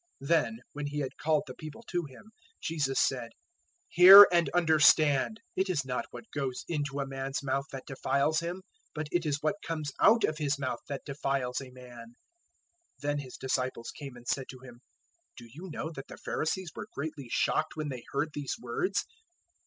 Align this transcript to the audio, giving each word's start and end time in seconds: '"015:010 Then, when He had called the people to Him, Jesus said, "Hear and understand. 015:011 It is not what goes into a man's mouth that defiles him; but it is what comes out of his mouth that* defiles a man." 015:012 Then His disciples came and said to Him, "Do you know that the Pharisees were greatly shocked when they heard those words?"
'"015:010 0.23 0.27
Then, 0.29 0.59
when 0.73 0.87
He 0.87 0.99
had 1.01 1.15
called 1.17 1.43
the 1.45 1.53
people 1.53 1.83
to 1.83 2.05
Him, 2.05 2.31
Jesus 2.59 2.99
said, 2.99 3.29
"Hear 3.87 4.27
and 4.31 4.49
understand. 4.49 5.41
015:011 5.55 5.61
It 5.61 5.69
is 5.69 5.85
not 5.85 6.05
what 6.09 6.23
goes 6.33 6.65
into 6.67 6.99
a 6.99 7.05
man's 7.05 7.43
mouth 7.43 7.65
that 7.71 7.85
defiles 7.85 8.39
him; 8.39 8.63
but 8.95 9.07
it 9.11 9.27
is 9.27 9.43
what 9.43 9.61
comes 9.63 9.91
out 9.99 10.23
of 10.23 10.39
his 10.39 10.57
mouth 10.57 10.79
that* 10.87 11.05
defiles 11.05 11.61
a 11.61 11.69
man." 11.69 12.13
015:012 12.97 13.01
Then 13.01 13.19
His 13.19 13.37
disciples 13.37 13.91
came 13.91 14.15
and 14.15 14.27
said 14.27 14.45
to 14.49 14.57
Him, 14.63 14.81
"Do 15.37 15.45
you 15.45 15.69
know 15.71 15.91
that 15.91 16.07
the 16.07 16.17
Pharisees 16.17 16.71
were 16.75 16.87
greatly 16.95 17.27
shocked 17.29 17.75
when 17.75 17.89
they 17.89 18.01
heard 18.11 18.29
those 18.33 18.55
words?" 18.59 19.05